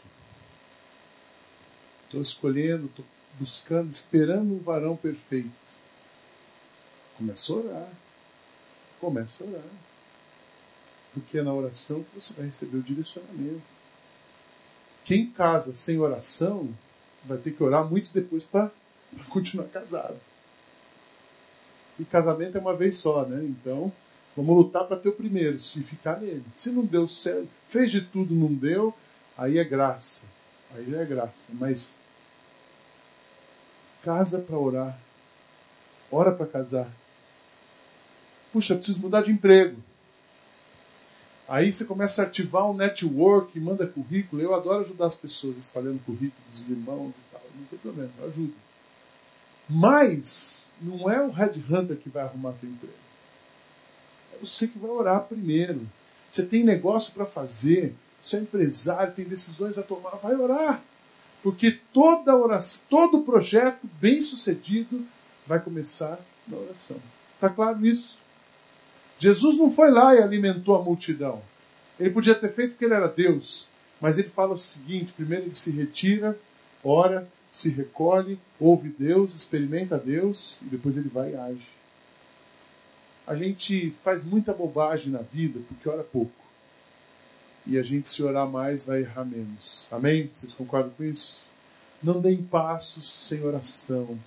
[2.10, 3.06] Estou escolhendo, estou
[3.40, 5.50] buscando, esperando um varão perfeito.
[7.18, 7.90] Começa a orar.
[9.00, 9.90] Começa a orar
[11.14, 13.62] porque é na oração que você vai receber o direcionamento.
[15.04, 16.70] Quem casa sem oração
[17.26, 18.72] vai ter que orar muito depois para
[19.30, 20.18] continuar casado.
[22.00, 23.44] E casamento é uma vez só, né?
[23.44, 23.92] Então,
[24.36, 26.46] vamos lutar para ter o primeiro, se ficar nele.
[26.54, 28.94] Se não deu certo, fez de tudo, não deu,
[29.38, 30.28] aí é graça.
[30.74, 31.48] Aí já é graça.
[31.54, 31.98] Mas
[34.04, 35.00] casa para orar.
[36.12, 36.90] Ora para casar.
[38.52, 39.82] Puxa, preciso mudar de emprego.
[41.48, 44.42] Aí você começa a ativar um network, manda currículo.
[44.42, 47.42] Eu adoro ajudar as pessoas espalhando currículo dos irmãos e tal.
[47.56, 48.54] Não tem problema, eu ajudo.
[49.68, 52.94] Mas não é o headhunter que vai arrumar teu emprego.
[54.34, 55.88] É você que vai orar primeiro.
[56.28, 60.84] Você tem negócio para fazer, você é empresário, tem decisões a tomar, vai orar.
[61.42, 65.06] Porque toda oração, todo projeto bem sucedido
[65.48, 66.98] vai começar na oração.
[67.36, 68.20] Está claro isso?
[69.18, 71.42] Jesus não foi lá e alimentou a multidão.
[72.00, 73.70] Ele podia ter feito porque ele era Deus.
[74.00, 76.38] Mas ele fala o seguinte: primeiro ele se retira,
[76.84, 81.68] ora, se recolhe, ouve Deus, experimenta Deus e depois ele vai e age.
[83.28, 86.39] A gente faz muita bobagem na vida porque ora pouco.
[87.70, 89.88] E a gente, se orar mais, vai errar menos.
[89.92, 90.28] Amém?
[90.34, 91.44] Vocês concordam com isso?
[92.02, 94.18] Não deem passos sem oração.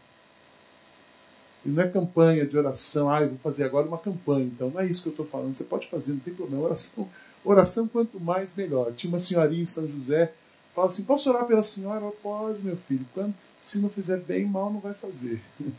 [1.67, 4.45] E não é campanha de oração, ah, eu vou fazer agora uma campanha.
[4.45, 5.55] Então, não é isso que eu estou falando.
[5.55, 6.63] Você pode fazer, não tem problema.
[6.63, 7.11] Oração,
[7.45, 8.93] oração quanto mais, melhor.
[8.93, 10.33] Tinha uma senhorinha em São José,
[10.73, 12.13] fala assim: posso orar pela senhora?
[12.23, 13.05] Pode, meu filho.
[13.13, 15.43] Quando, se não fizer bem, mal não vai fazer.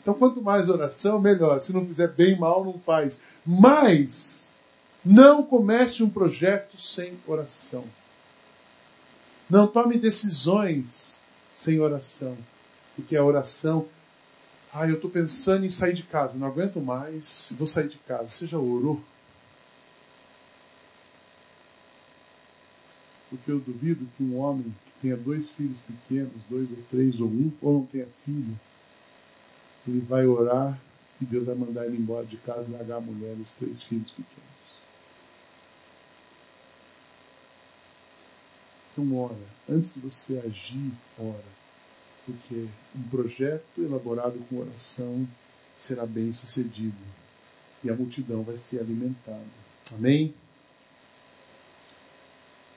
[0.00, 1.60] Então, quanto mais oração, melhor.
[1.60, 3.20] Se não fizer bem, mal não faz.
[3.44, 4.47] Mas,
[5.08, 7.84] não comece um projeto sem oração.
[9.48, 11.18] Não tome decisões
[11.50, 12.36] sem oração.
[12.94, 13.88] Porque a oração
[14.70, 18.26] ah, eu estou pensando em sair de casa, não aguento mais, vou sair de casa.
[18.26, 19.02] Você já orou?
[23.30, 27.28] Porque eu duvido que um homem que tenha dois filhos pequenos, dois ou três ou
[27.28, 28.60] um, ou não tenha filho,
[29.86, 30.78] ele vai orar
[31.18, 33.82] e Deus vai mandar ele embora de casa e largar a mulher e os três
[33.82, 34.47] filhos pequenos.
[38.98, 39.36] Então, ora.
[39.68, 41.58] Antes de você agir, ora
[42.28, 45.26] porque um projeto elaborado com oração
[45.74, 46.98] será bem sucedido
[47.82, 49.46] e a multidão vai ser alimentada.
[49.94, 50.34] Amém?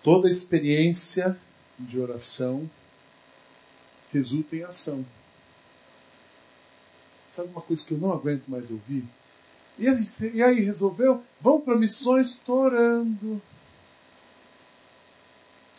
[0.02, 1.38] Toda experiência
[1.78, 2.70] de oração
[4.14, 5.06] resulta em ação.
[7.28, 9.04] Sabe uma coisa que eu não aguento mais ouvir?
[9.78, 11.24] E aí, resolveu?
[11.42, 13.42] Vão para missões, estou orando.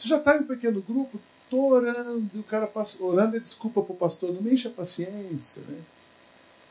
[0.02, 1.20] Você já está em um pequeno grupo?
[1.52, 4.68] estou orando, e o cara passa, orando é desculpa para o pastor, não me enche
[4.68, 5.62] a paciência.
[5.68, 5.78] Né?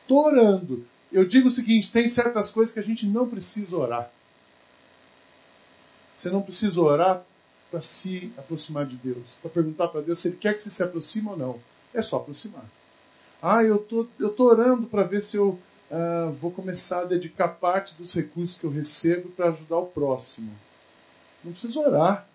[0.02, 0.84] Estou orando.
[1.12, 4.10] Eu digo o seguinte: tem certas coisas que a gente não precisa orar.
[6.16, 7.24] Você não precisa orar
[7.70, 10.82] para se aproximar de Deus, para perguntar para Deus se Ele quer que você se
[10.82, 11.60] aproxime ou não.
[11.94, 12.64] É só aproximar.
[13.40, 15.58] Ah, eu tô, eu tô orando para ver se eu
[15.90, 20.52] ah, vou começar a dedicar parte dos recursos que eu recebo para ajudar o próximo.
[21.44, 22.31] Não precisa orar.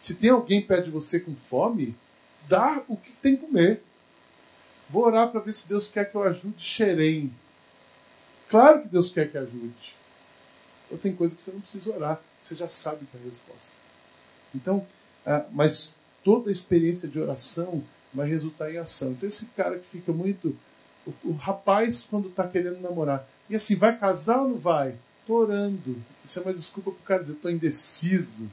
[0.00, 1.94] Se tem alguém perto de você com fome,
[2.48, 3.82] dá o que tem que comer.
[4.88, 7.32] Vou orar para ver se Deus quer que eu ajude Xerém.
[8.48, 9.94] Claro que Deus quer que ajude.
[10.90, 13.72] Ou tem coisa que você não precisa orar, você já sabe que é a resposta.
[14.54, 14.84] Então,
[15.24, 19.12] ah, mas toda experiência de oração vai resultar em ação.
[19.12, 20.56] Então, esse cara que fica muito.
[21.06, 24.96] O, o rapaz, quando está querendo namorar, e assim, vai casar ou não vai?
[25.20, 26.02] Estou orando.
[26.24, 28.50] Isso é uma desculpa para o cara dizer: estou indeciso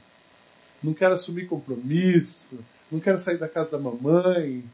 [0.82, 2.58] não quero assumir compromisso,
[2.90, 4.64] não quero sair da casa da mamãe.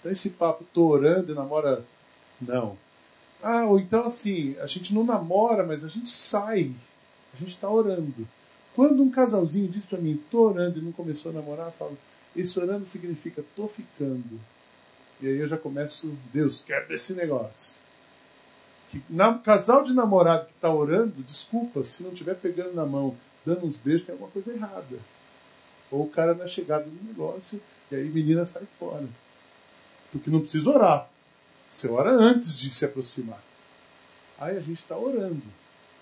[0.00, 1.84] Então esse papo, tô orando e namora.
[2.40, 2.76] Não.
[3.42, 6.72] Ah, ou então assim, a gente não namora, mas a gente sai.
[7.34, 8.26] A gente está orando.
[8.74, 11.98] Quando um casalzinho diz para mim, tô orando e não começou a namorar, eu falo,
[12.34, 14.38] esse orando significa tô ficando.
[15.20, 17.76] E aí eu já começo, Deus, quebra esse negócio.
[18.90, 23.16] Que, na, casal de namorado que está orando, desculpa, se não estiver pegando na mão,
[23.44, 24.98] dando uns beijos, tem alguma coisa errada.
[25.90, 29.08] Ou o cara na chegada do negócio e aí a menina sai fora.
[30.10, 31.08] Porque não precisa orar.
[31.68, 33.42] Você ora antes de se aproximar.
[34.38, 35.42] Aí a gente está orando.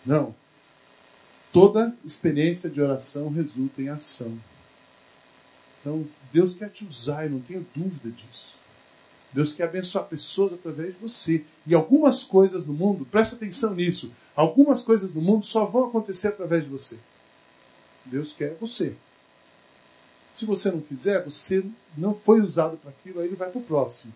[0.04, 0.34] Não.
[1.52, 4.38] Toda experiência de oração resulta em ação.
[5.80, 8.56] Então, Deus quer te usar, eu não tenho dúvida disso.
[9.32, 11.44] Deus quer abençoar pessoas através de você.
[11.66, 16.28] E algumas coisas no mundo, presta atenção nisso, algumas coisas no mundo só vão acontecer
[16.28, 16.98] através de você.
[18.04, 18.96] Deus quer você.
[20.34, 21.64] Se você não fizer, você
[21.96, 24.12] não foi usado para aquilo, aí ele vai para o próximo.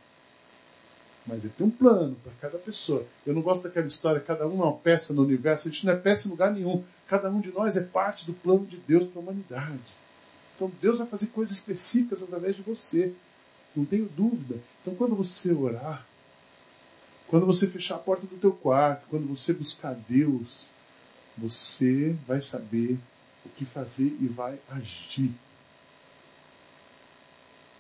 [1.24, 3.07] Mas ele tem um plano para cada pessoa.
[3.24, 5.92] Eu não gosto daquela história, cada um é uma peça no universo, a gente não
[5.92, 6.83] é peça em lugar nenhum.
[7.07, 9.78] Cada um de nós é parte do plano de Deus para a humanidade.
[10.57, 13.14] Então Deus vai fazer coisas específicas através de você.
[13.76, 14.57] Não tenho dúvida.
[14.83, 16.04] Então quando você orar,
[17.28, 20.66] quando você fechar a porta do teu quarto, quando você buscar Deus,
[21.37, 22.98] você vai saber
[23.46, 25.33] o que fazer e vai agir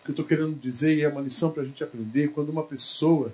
[0.08, 2.62] que eu estou querendo dizer, e é uma lição para a gente aprender, quando uma
[2.62, 3.30] pessoa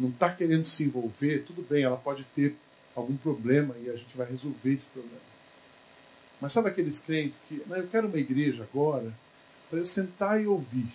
[0.00, 2.56] não está querendo se envolver, tudo bem, ela pode ter
[2.96, 5.20] algum problema e a gente vai resolver esse problema.
[6.40, 9.12] Mas sabe aqueles crentes que, não, eu quero uma igreja agora
[9.68, 10.90] para eu sentar e ouvir.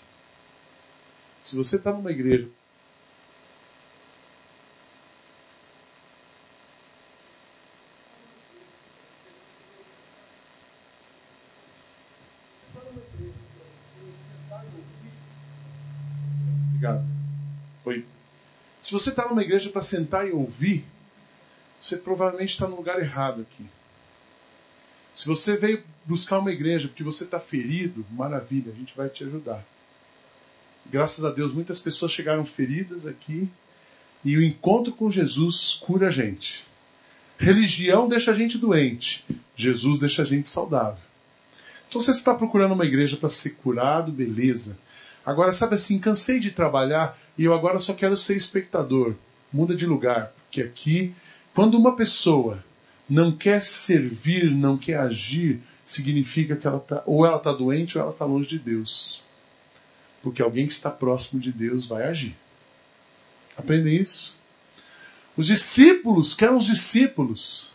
[1.44, 2.50] Se você está numa igreja
[16.78, 17.04] Obrigado.
[17.86, 18.06] Oi.
[18.88, 20.86] Se você está numa igreja para sentar e ouvir,
[21.82, 23.66] você provavelmente está no lugar errado aqui.
[25.14, 29.26] Se você veio buscar uma igreja porque você está ferido, maravilha, a gente vai te
[29.26, 29.62] ajudar.
[30.86, 33.50] Graças a Deus, muitas pessoas chegaram feridas aqui
[34.24, 36.66] e o encontro com Jesus cura a gente.
[37.38, 41.04] Religião deixa a gente doente, Jesus deixa a gente saudável.
[41.90, 44.80] Então, se você está procurando uma igreja para ser curado, beleza.
[45.28, 49.14] Agora, sabe assim, cansei de trabalhar e eu agora só quero ser espectador.
[49.52, 51.14] Muda de lugar, porque aqui,
[51.54, 52.64] quando uma pessoa
[53.10, 58.04] não quer servir, não quer agir, significa que ela tá, ou ela está doente ou
[58.04, 59.22] ela está longe de Deus.
[60.24, 62.34] Porque alguém que está próximo de Deus vai agir.
[63.58, 64.38] Aprendem isso?
[65.36, 67.74] Os discípulos, que eram os discípulos,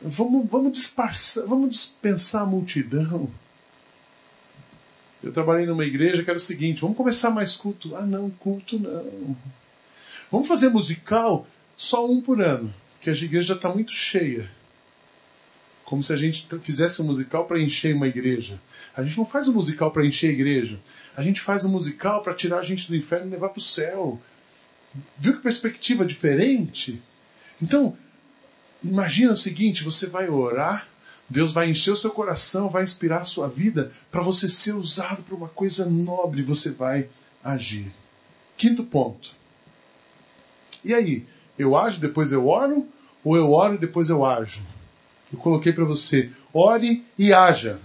[0.00, 0.94] vamos, vamos,
[1.48, 3.28] vamos dispensar a multidão.
[5.24, 7.96] Eu trabalhei numa igreja que era o seguinte: vamos começar mais culto.
[7.96, 9.34] Ah, não, culto não.
[10.30, 14.50] Vamos fazer musical só um por ano, porque a igreja já está muito cheia.
[15.82, 18.60] Como se a gente fizesse um musical para encher uma igreja.
[18.94, 20.78] A gente não faz um musical para encher a igreja.
[21.16, 23.62] A gente faz um musical para tirar a gente do inferno e levar para o
[23.62, 24.20] céu.
[25.18, 27.02] Viu que perspectiva diferente?
[27.62, 27.96] Então,
[28.82, 30.86] imagina o seguinte: você vai orar,
[31.28, 35.22] Deus vai encher o seu coração, vai inspirar a sua vida para você ser usado
[35.22, 37.08] para uma coisa nobre, você vai
[37.42, 37.92] agir.
[38.56, 39.32] Quinto ponto.
[40.84, 41.26] E aí?
[41.58, 42.86] Eu ajo, depois eu oro?
[43.22, 44.62] Ou eu oro e depois eu ajo?
[45.32, 47.80] Eu coloquei para você: ore e haja.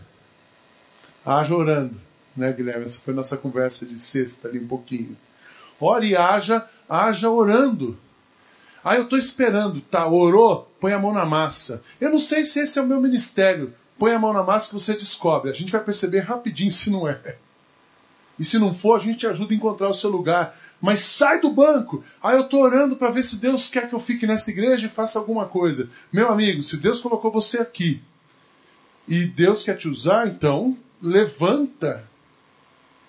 [1.26, 2.00] Haja orando,
[2.36, 2.86] né, Guilherme?
[2.86, 5.16] Essa foi nossa conversa de sexta ali um pouquinho.
[5.80, 7.98] Ore e haja haja orando.
[8.84, 10.08] Ah, eu estou esperando, tá?
[10.08, 11.84] Orou, põe a mão na massa.
[12.00, 13.74] Eu não sei se esse é o meu ministério.
[13.98, 15.52] Põe a mão na massa que você descobre.
[15.52, 17.36] A gente vai perceber rapidinho se não é.
[18.40, 20.58] E se não for, a gente te ajuda a encontrar o seu lugar.
[20.82, 22.04] Mas sai do banco.
[22.24, 24.90] Ah, eu estou orando para ver se Deus quer que eu fique nessa igreja e
[24.90, 25.90] faça alguma coisa.
[26.12, 28.02] Meu amigo, se Deus colocou você aqui
[29.06, 32.08] e Deus quer te usar, então levanta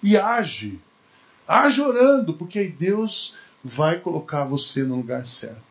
[0.02, 0.80] e age.
[1.46, 5.70] Age orando, porque aí Deus vai colocar você no lugar certo.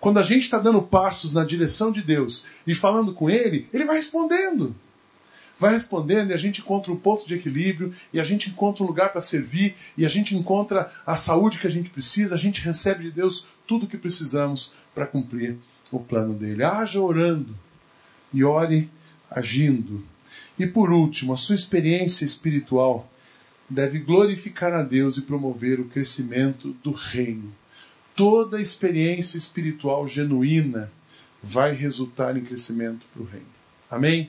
[0.00, 3.84] Quando a gente está dando passos na direção de Deus e falando com Ele, Ele
[3.84, 4.74] vai respondendo.
[5.58, 8.86] Vai respondendo e a gente encontra um ponto de equilíbrio, e a gente encontra um
[8.86, 12.62] lugar para servir, e a gente encontra a saúde que a gente precisa, a gente
[12.62, 15.58] recebe de Deus tudo o que precisamos para cumprir
[15.92, 16.64] o plano dele.
[16.64, 17.54] Haja orando
[18.32, 18.90] e ore
[19.30, 20.02] agindo.
[20.58, 23.10] E por último, a sua experiência espiritual
[23.70, 27.54] deve glorificar a Deus e promover o crescimento do reino.
[28.16, 30.92] Toda experiência espiritual genuína
[31.40, 33.46] vai resultar em crescimento para o reino.
[33.88, 34.28] Amém?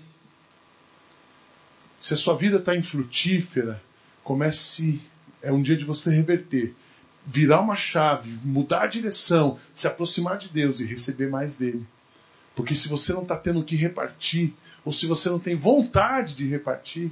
[2.00, 3.82] Se a sua vida está infrutífera,
[4.24, 5.02] comece.
[5.42, 6.74] É um dia de você reverter,
[7.26, 11.86] virar uma chave, mudar a direção, se aproximar de Deus e receber mais dele.
[12.56, 14.54] Porque se você não está tendo o que repartir,
[14.86, 17.12] ou se você não tem vontade de repartir,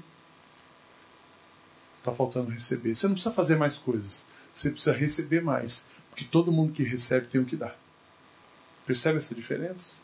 [2.09, 2.95] está faltando receber.
[2.95, 4.27] Você não precisa fazer mais coisas.
[4.53, 5.87] Você precisa receber mais.
[6.09, 7.77] Porque todo mundo que recebe tem o que dar.
[8.85, 10.01] Percebe essa diferença?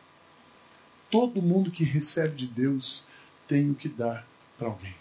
[1.10, 3.06] Todo mundo que recebe de Deus
[3.48, 4.26] tem o que dar
[4.58, 4.96] para alguém.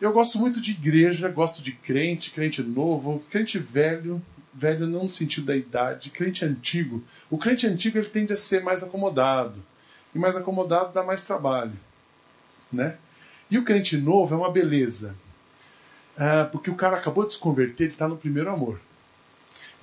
[0.00, 5.08] Eu gosto muito de igreja, gosto de crente, crente novo, crente velho, velho não no
[5.08, 7.02] sentido da idade, crente antigo.
[7.30, 9.64] O crente antigo ele tende a ser mais acomodado.
[10.14, 11.78] E mais acomodado dá mais trabalho,
[12.72, 12.98] né?
[13.50, 15.14] E o crente novo é uma beleza.
[16.16, 18.80] Ah, porque o cara acabou de se converter, ele está no primeiro amor.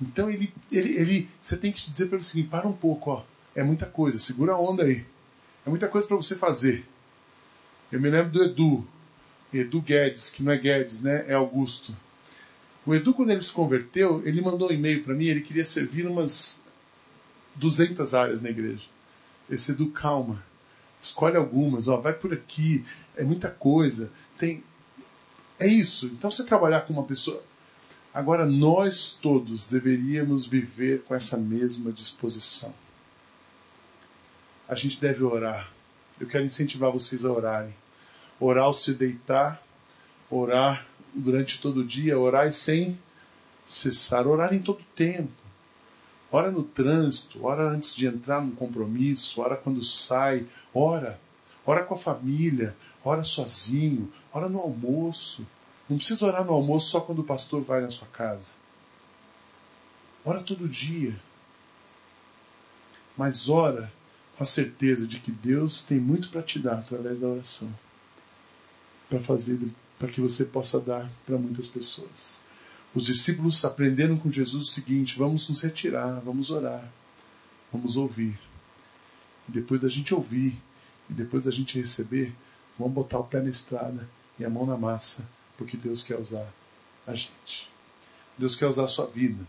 [0.00, 3.10] Então ele, ele, ele, você tem que te dizer para o seguinte: para um pouco,
[3.10, 3.24] ó,
[3.54, 5.06] é muita coisa, segura a onda aí.
[5.64, 6.84] É muita coisa para você fazer.
[7.90, 8.86] Eu me lembro do Edu,
[9.52, 11.24] Edu Guedes, que não é Guedes, né?
[11.28, 11.94] É Augusto.
[12.84, 16.06] O Edu, quando ele se converteu, ele mandou um e-mail para mim, ele queria servir
[16.06, 16.66] umas
[17.54, 18.86] 200 áreas na igreja.
[19.48, 20.42] Esse Edu, calma
[21.04, 22.84] escolhe algumas, ó, vai por aqui,
[23.16, 24.10] é muita coisa.
[24.38, 24.62] Tem
[25.58, 26.06] é isso.
[26.06, 27.42] Então você trabalhar com uma pessoa
[28.14, 32.72] Agora nós todos deveríamos viver com essa mesma disposição.
[34.68, 35.68] A gente deve orar.
[36.20, 37.74] Eu quero incentivar vocês a orarem.
[38.38, 39.60] Orar ao se deitar,
[40.30, 42.96] orar durante todo o dia, orar sem
[43.66, 45.32] cessar, orar em todo tempo.
[46.30, 51.18] Ora no trânsito, ora antes de entrar num compromisso, ora quando sai, ora.
[51.66, 55.46] Ora com a família, ora sozinho, ora no almoço.
[55.88, 58.52] Não precisa orar no almoço só quando o pastor vai na sua casa.
[60.24, 61.14] Ora todo dia.
[63.16, 63.92] Mas ora
[64.36, 67.72] com a certeza de que Deus tem muito para te dar através da oração.
[69.08, 69.60] Para fazer
[69.98, 72.40] para que você possa dar para muitas pessoas.
[72.94, 76.90] Os discípulos aprenderam com Jesus o seguinte: vamos nos retirar, vamos orar,
[77.72, 78.38] vamos ouvir.
[79.48, 80.60] E depois da gente ouvir,
[81.08, 82.34] e depois da gente receber,
[82.78, 84.08] vamos botar o pé na estrada
[84.38, 86.46] e a mão na massa, porque Deus quer usar
[87.06, 87.70] a gente.
[88.36, 89.44] Deus quer usar a sua vida.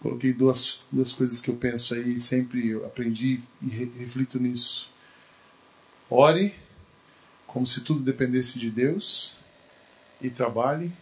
[0.00, 4.88] Coloquei duas, duas coisas que eu penso aí, sempre aprendi e reflito nisso.
[6.08, 6.54] Ore
[7.46, 9.36] como se tudo dependesse de Deus
[10.20, 10.92] e trabalhe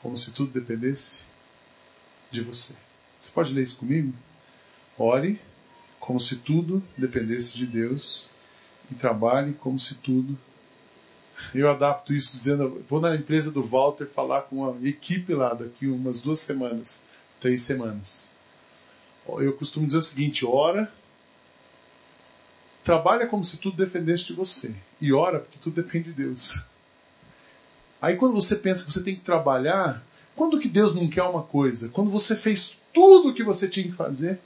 [0.00, 1.24] como se tudo dependesse
[2.30, 2.76] de você.
[3.18, 4.14] Você pode ler isso comigo?
[4.96, 5.40] Ore
[5.98, 8.29] como se tudo dependesse de Deus
[8.90, 10.38] e trabalhe como se tudo.
[11.54, 15.86] Eu adapto isso dizendo: vou na empresa do Walter falar com a equipe lá daqui
[15.86, 17.06] umas duas semanas,
[17.38, 18.28] três semanas.
[19.26, 20.92] Eu costumo dizer o seguinte: ora,
[22.84, 26.66] trabalha como se tudo dependesse de você e ora porque tudo depende de Deus.
[28.00, 31.42] Aí quando você pensa que você tem que trabalhar, quando que Deus não quer uma
[31.42, 31.88] coisa?
[31.90, 34.40] Quando você fez tudo o que você tinha que fazer,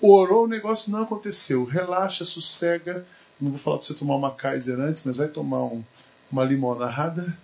[0.00, 1.64] orou, o negócio não aconteceu.
[1.64, 3.06] Relaxa, sossega.
[3.40, 5.84] Não vou falar para você tomar uma Kaiser antes, mas vai tomar um,
[6.30, 7.36] uma limonada.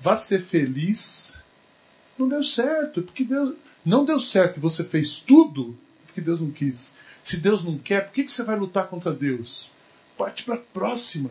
[0.00, 1.40] Vá ser feliz.
[2.18, 5.76] Não deu certo, porque Deus não deu certo e você fez tudo
[6.18, 6.96] porque Deus não quis.
[7.22, 9.70] Se Deus não quer, por que, que você vai lutar contra Deus?
[10.16, 11.30] Parte para a próxima.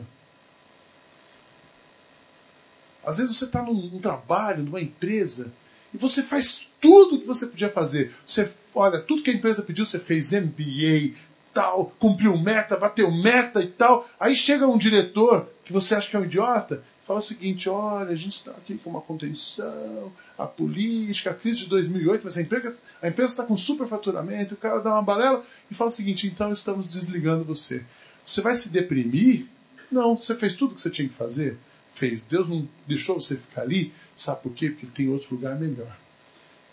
[3.05, 5.51] Às vezes você está num, num, trabalho, numa empresa,
[5.93, 8.13] e você faz tudo o que você podia fazer.
[8.25, 11.15] Você, olha, tudo que a empresa pediu, você fez MBA,
[11.57, 14.07] tal, cumpriu meta, bateu meta e tal.
[14.19, 18.11] Aí chega um diretor que você acha que é um idiota, fala o seguinte: olha,
[18.11, 22.41] a gente está aqui com uma contenção, a política, a crise de 2008, mas a
[22.41, 24.53] empresa a está com superfaturamento.
[24.53, 27.83] O cara dá uma balela e fala o seguinte: então estamos desligando você.
[28.23, 29.47] Você vai se deprimir?
[29.91, 31.57] Não, você fez tudo o que você tinha que fazer
[31.91, 32.23] fez.
[32.23, 34.69] Deus não deixou você ficar ali, sabe por quê?
[34.69, 35.97] Porque ele tem outro lugar melhor.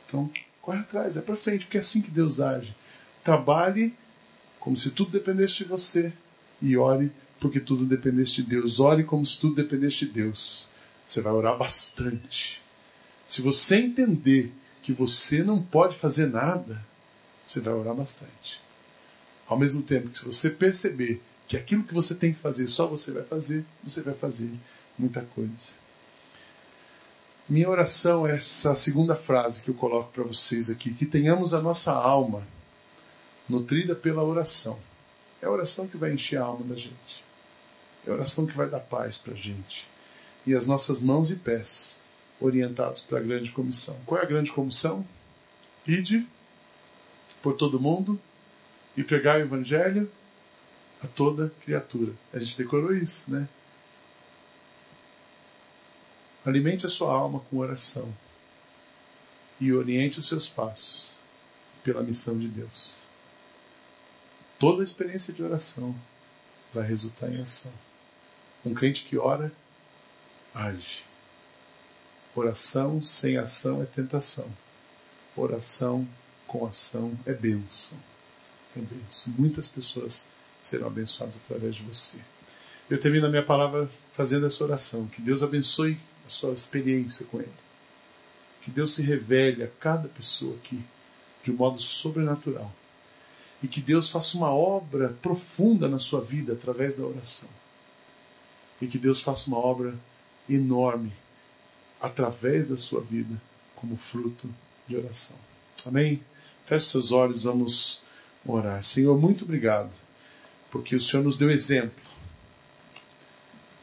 [0.07, 0.30] Então,
[0.61, 2.76] corre atrás, é para frente, porque é assim que Deus age.
[3.22, 3.95] Trabalhe
[4.65, 6.11] como se tudo dependesse de você
[6.61, 8.81] e ore porque tudo dependesse de Deus.
[8.81, 10.71] Ore como se tudo dependesse de Deus.
[11.07, 12.62] Você vai orar bastante.
[13.27, 16.83] Se você entender que você não pode fazer nada,
[17.45, 18.59] você vai orar bastante.
[19.47, 22.87] Ao mesmo tempo que se você perceber que aquilo que você tem que fazer só
[22.87, 24.51] você vai fazer, você vai fazer
[24.99, 25.73] muita coisa.
[27.47, 31.61] Minha oração é essa segunda frase que eu coloco para vocês aqui: que tenhamos a
[31.61, 32.43] nossa alma
[33.49, 34.78] nutrida pela oração.
[35.40, 37.24] É a oração que vai encher a alma da gente.
[38.07, 39.86] É a oração que vai dar paz para a gente.
[40.47, 42.01] E as nossas mãos e pés
[42.40, 43.99] orientados para a grande comissão.
[44.05, 45.07] Qual é a grande comissão?
[45.86, 46.26] Ide
[47.42, 48.18] por todo mundo
[48.97, 50.11] e pregar o evangelho
[51.03, 52.12] a toda criatura.
[52.32, 53.49] A gente decorou isso, né?
[56.45, 58.14] Alimente a sua alma com oração
[59.61, 61.14] e oriente os seus passos
[61.82, 63.03] pela missão de Deus.
[64.65, 65.95] Toda a experiência de oração
[66.73, 67.71] vai resultar em ação.
[68.65, 69.53] Um crente que ora,
[70.55, 71.05] age.
[72.35, 74.51] Oração sem ação é tentação.
[75.37, 76.09] Oração
[76.47, 77.99] com ação é bênção.
[78.75, 79.35] É bênção.
[79.37, 80.29] Muitas pessoas
[80.62, 82.19] serão abençoadas através de você.
[82.89, 85.09] Eu termino a minha palavra fazendo essa oração.
[85.09, 87.53] Que Deus abençoe a sua experiência com Ele.
[88.62, 90.83] Que Deus se revele a cada pessoa aqui
[91.43, 92.73] de um modo sobrenatural.
[93.65, 97.49] E que Deus faça uma obra profunda na sua vida através da oração.
[98.79, 99.95] E que Deus faça uma obra
[100.47, 101.11] enorme
[101.99, 103.41] através da sua vida
[103.75, 104.51] como fruto
[104.87, 105.39] de oração.
[105.87, 106.23] Amém?
[106.67, 108.03] Feche seus olhos, vamos
[108.47, 108.83] orar.
[108.83, 109.91] Senhor, muito obrigado,
[110.71, 112.05] porque o Senhor nos deu exemplo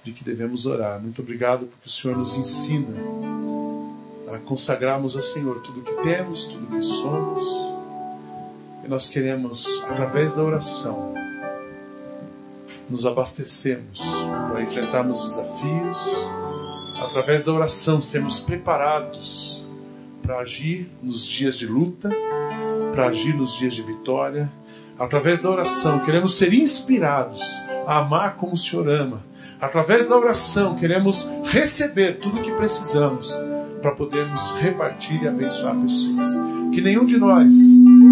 [0.04, 1.02] de que devemos orar.
[1.02, 3.00] Muito obrigado porque o Senhor nos ensina
[4.32, 7.71] a consagrarmos ao Senhor tudo que temos, tudo que somos.
[8.84, 11.14] E nós queremos, através da oração,
[12.90, 14.02] nos abastecermos
[14.50, 16.00] para enfrentarmos desafios,
[17.02, 19.66] através da oração, sermos preparados
[20.22, 22.10] para agir nos dias de luta,
[22.92, 24.52] para agir nos dias de vitória.
[25.00, 27.42] Através da oração, queremos ser inspirados
[27.88, 33.32] a amar como o Senhor ama Através da oração, queremos receber tudo o que precisamos
[33.80, 36.30] para podermos repartir e abençoar pessoas.
[36.74, 37.54] Que nenhum de nós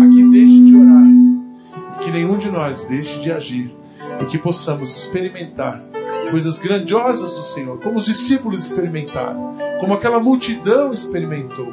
[0.04, 3.76] aqui deixe de orar, que nenhum de nós deixe de agir
[4.22, 5.84] e que possamos experimentar
[6.30, 11.68] coisas grandiosas do Senhor, como os discípulos experimentaram, como aquela multidão experimentou.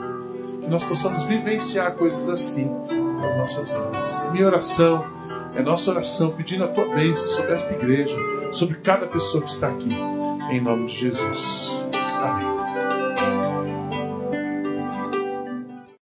[0.63, 2.71] Que nós possamos vivenciar coisas assim
[3.21, 4.29] nas nossas vidas.
[4.33, 5.05] Minha oração
[5.55, 8.17] é nossa oração pedindo a tua bênção sobre esta igreja
[8.53, 9.91] sobre cada pessoa que está aqui.
[10.51, 11.85] em nome de Jesus.
[12.23, 12.56] Amém.